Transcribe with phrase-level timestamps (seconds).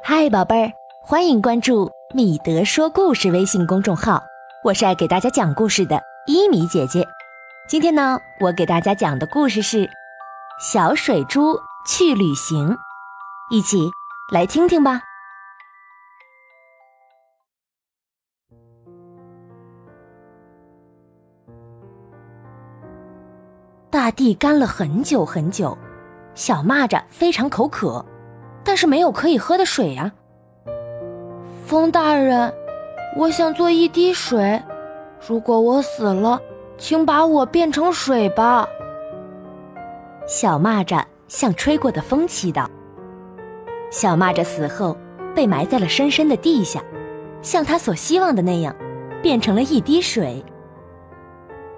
[0.00, 4.22] 嗨，宝贝儿，欢迎关注米德说故事微信公众号，
[4.64, 7.06] 我是爱给大家讲故事的伊米姐姐。
[7.68, 9.86] 今天呢，我给大家讲的故事是
[10.60, 12.70] 《小水珠去旅行》，
[13.50, 13.90] 一起
[14.32, 15.02] 来听听吧。
[23.90, 25.76] 大地干了很久很久，
[26.34, 28.04] 小蚂蚱非常口渴。
[28.68, 30.12] 但是没有可以喝的水呀，
[31.64, 32.52] 风大人，
[33.16, 34.62] 我想做一滴水，
[35.26, 36.38] 如果我死了，
[36.76, 38.68] 请把我变成水吧。
[40.26, 42.66] 小蚂蚱向吹过的风祈祷。
[43.90, 44.94] 小蚂蚱死后
[45.34, 46.78] 被埋在了深深的地下，
[47.40, 48.76] 像他所希望的那样，
[49.22, 50.44] 变成了一滴水。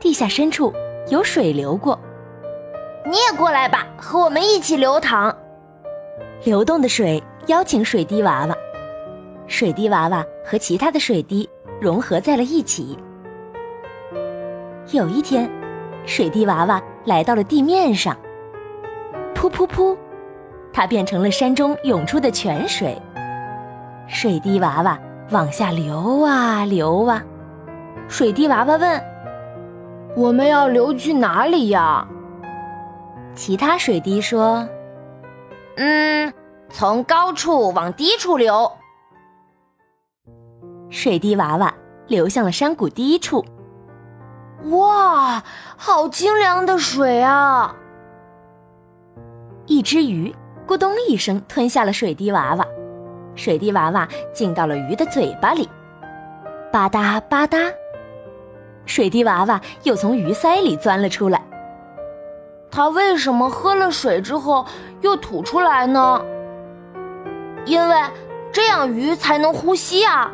[0.00, 0.74] 地下深处
[1.06, 1.96] 有水流过，
[3.06, 5.32] 你也过来吧，和我们一起流淌。
[6.42, 8.56] 流动的水邀请水滴娃娃，
[9.46, 11.46] 水滴娃娃和其他的水滴
[11.78, 12.98] 融合在了一起。
[14.90, 15.50] 有一天，
[16.06, 18.16] 水滴娃娃来到了地面上，
[19.34, 19.94] 噗噗噗，
[20.72, 22.96] 它变成了山中涌出的泉水。
[24.08, 24.98] 水滴娃娃
[25.32, 27.22] 往下流啊流啊，
[28.08, 29.04] 水滴娃娃问
[30.16, 32.08] ：“我们要流去哪里呀？”
[33.36, 34.66] 其他水滴说。
[35.82, 36.30] 嗯，
[36.68, 38.70] 从高处往低处流。
[40.90, 41.72] 水滴娃娃
[42.06, 43.42] 流向了山谷低处。
[44.72, 45.42] 哇，
[45.78, 47.74] 好清凉的水啊！
[49.64, 50.34] 一只鱼
[50.68, 52.66] 咕咚一声吞下了水滴娃娃，
[53.34, 55.66] 水滴娃娃进到了鱼的嘴巴里，
[56.70, 57.72] 吧嗒吧嗒，
[58.84, 61.42] 水滴娃娃又从鱼鳃里钻了出来。
[62.70, 64.64] 它为什么喝了水之后
[65.00, 66.22] 又吐出来呢？
[67.66, 67.96] 因为
[68.52, 70.30] 这样鱼才能呼吸啊！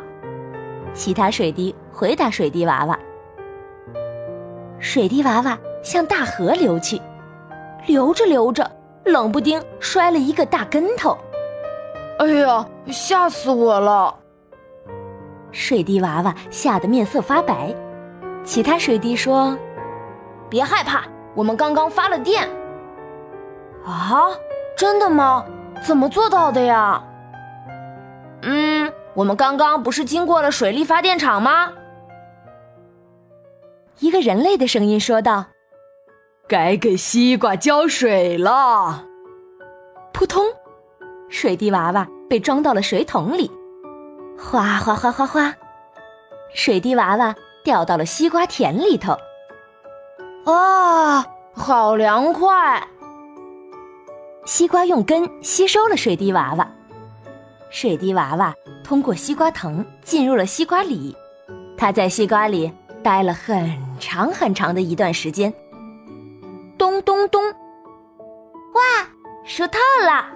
[0.93, 2.97] 其他水滴回答水滴娃娃。
[4.79, 7.01] 水滴娃娃向大河流去，
[7.87, 8.69] 流着流着，
[9.05, 11.17] 冷不丁摔了一个大跟头。
[12.19, 14.15] 哎呀，吓死我了！
[15.51, 17.75] 水滴娃娃吓得面色发白。
[18.43, 19.57] 其他水滴说
[20.49, 21.03] ：“别害怕。”
[21.37, 22.49] 我们刚刚发了电，
[23.85, 24.25] 啊，
[24.75, 25.45] 真的吗？
[25.85, 27.03] 怎么做到的呀？
[28.41, 31.71] 嗯，我们刚刚不是经过了水力发电厂吗？
[33.99, 35.45] 一个人类的声音说道
[36.49, 39.05] ：“该给西瓜浇水了。”
[40.11, 40.43] 扑通，
[41.29, 43.51] 水滴娃娃被装到了水桶里，
[44.39, 45.53] 哗哗哗哗哗，
[46.55, 49.15] 水滴娃娃掉到了西瓜田里头。
[50.47, 52.81] 啊，好凉快！
[54.45, 56.65] 西瓜用根吸收了水滴娃娃，
[57.69, 61.13] 水滴娃娃通过西瓜藤进入了西瓜里，
[61.77, 62.71] 它在西瓜里
[63.03, 63.69] 待了很
[63.99, 65.53] 长很长的一段时间。
[66.77, 67.43] 咚咚咚！
[67.43, 69.05] 哇，
[69.43, 70.27] 熟透了！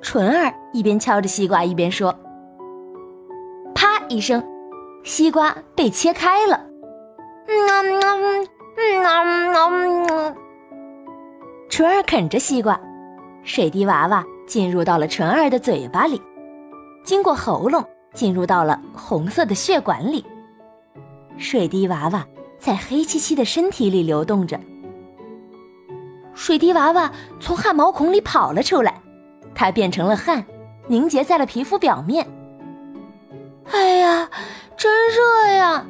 [0.00, 2.14] 纯儿一边敲着西瓜一边说
[3.76, 4.42] ：“啪一声，
[5.04, 6.58] 西瓜被切开了。”
[7.48, 8.00] 嗯嗯。
[8.40, 8.48] 嗯
[8.80, 10.36] 嗯嗯嗯，
[11.68, 12.80] 纯儿啃着西瓜，
[13.42, 16.22] 水滴娃娃进入到了纯儿的嘴巴里，
[17.02, 17.84] 经过喉咙
[18.14, 20.24] 进入到了红色的血管里。
[21.36, 22.24] 水滴娃娃
[22.58, 24.58] 在黑漆漆的身体里流动着。
[26.34, 28.94] 水滴娃娃从汗毛孔里跑了出来，
[29.56, 30.44] 它变成了汗，
[30.86, 32.24] 凝结在了皮肤表面。
[33.72, 34.30] 哎呀，
[34.76, 35.84] 真热呀！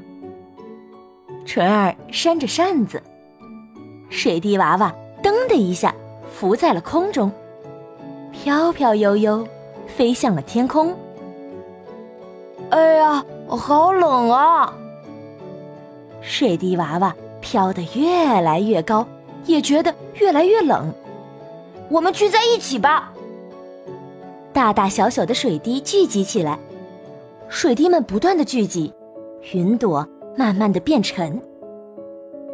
[1.48, 3.02] 纯儿扇着扇子，
[4.10, 5.94] 水滴娃娃噔的一下
[6.30, 7.32] 浮在了空中，
[8.30, 9.48] 飘飘悠悠
[9.86, 10.94] 飞向了天空。
[12.68, 14.74] 哎呀，好冷啊！
[16.20, 19.06] 水滴娃娃飘得越来越高，
[19.46, 20.92] 也觉得越来越冷。
[21.88, 23.10] 我们聚在一起吧！
[24.52, 26.58] 大大小小的水滴聚集起来，
[27.48, 28.92] 水滴们不断的聚集，
[29.54, 30.06] 云朵。
[30.38, 31.42] 慢慢的变沉，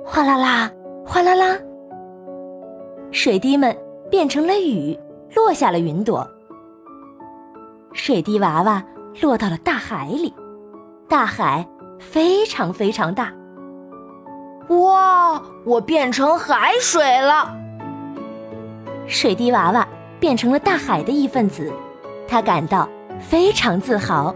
[0.06, 0.72] 哗啦啦，
[1.04, 1.54] 哗啦啦，
[3.10, 3.76] 水滴们
[4.10, 4.98] 变成了雨，
[5.34, 6.26] 落下了云朵。
[7.92, 8.82] 水滴娃娃
[9.20, 10.32] 落到了大海里，
[11.06, 11.68] 大海
[12.00, 13.30] 非常非常大。
[14.68, 17.54] 哇，我变成海水了！
[19.06, 19.86] 水滴娃娃
[20.18, 21.70] 变成了大海的一份子，
[22.26, 22.88] 他感到
[23.20, 24.34] 非常自豪。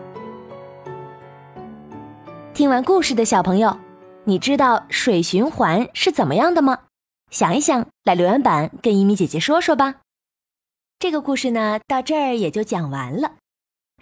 [2.58, 3.78] 听完故事的小朋友，
[4.25, 6.87] 你知道水循环是怎么样的吗？
[7.31, 10.00] 想一想，来留言板跟一米姐姐说说吧。
[10.99, 13.34] 这个故事呢，到这儿也就讲完了。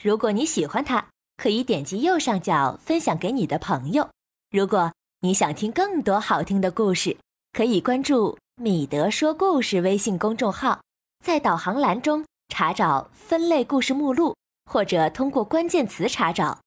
[0.02, 4.08] 如果你喜欢它，可以点击右上角分享给你的朋友。
[4.50, 7.14] 如果你想听更多好听的故事，
[7.52, 10.80] 可以关注“米德说故事”微信公众号，
[11.22, 16.58] 在导航栏中查找分类故事目录，或者通过关键词查找。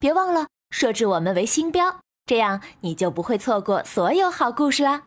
[0.00, 5.04] 别忘了设置我们为星标，这样你就不会错过所有好故事啦。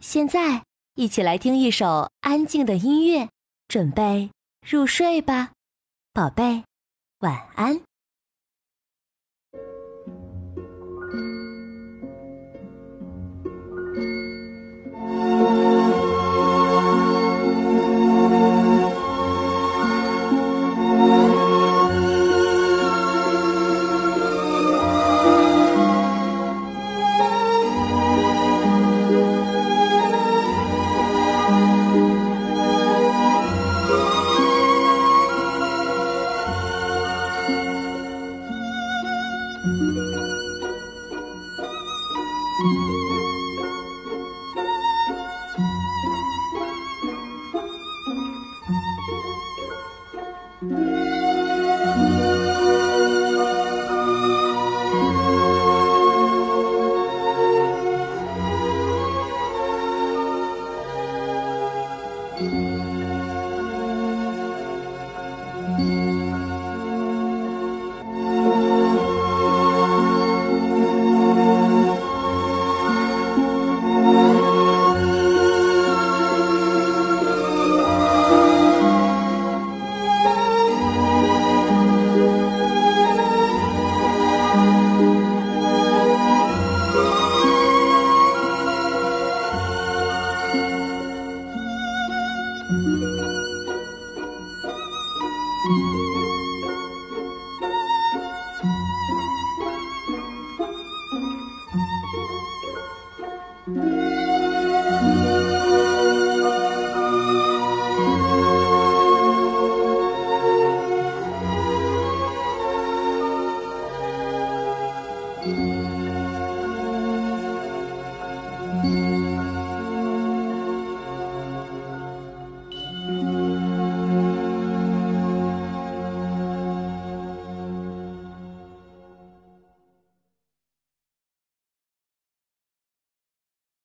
[0.00, 0.64] 现在，
[0.94, 3.28] 一起来听一首安静的音乐，
[3.68, 4.30] 准备
[4.68, 5.52] 入睡吧，
[6.12, 6.64] 宝贝，
[7.20, 7.80] 晚安。